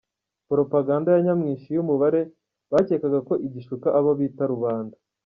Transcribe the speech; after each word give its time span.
Poropaganda 0.47 1.07
ya 1.11 1.21
nyamwinshi 1.25 1.67
y’umubare, 1.71 2.21
bakekaga 2.71 3.19
ko 3.27 3.33
igishuka 3.47 3.87
abo 3.97 4.09
bita 4.19 4.45
rubanda. 4.53 4.95